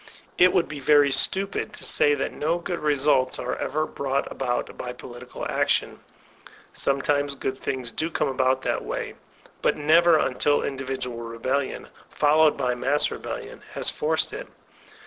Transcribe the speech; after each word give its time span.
It 0.39 0.51
would 0.51 0.67
be 0.67 0.79
very 0.79 1.11
stupid 1.11 1.73
to 1.73 1.85
say 1.85 2.15
that 2.15 2.33
no 2.33 2.57
good 2.57 2.79
re 2.79 2.95
anlts 2.95 3.37
are 3.37 3.55
ever 3.57 3.85
brought 3.85 4.31
about 4.31 4.75
by 4.75 4.93
political 4.93 5.45
action; 5.47 5.99
some 6.73 7.03
times 7.03 7.35
good 7.35 7.59
things 7.59 7.91
do 7.91 8.09
come 8.09 8.27
about 8.27 8.63
that 8.63 8.83
way* 8.83 9.13
But 9.61 9.77
never 9.77 10.17
until 10.17 10.63
individual 10.63 11.19
rebellion, 11.21 11.87
followed 12.09 12.57
by 12.57 12.73
mass 12.73 13.09
rebelHon, 13.09 13.61
has 13.75 13.91
forced 13.91 14.33
it. 14.33 14.47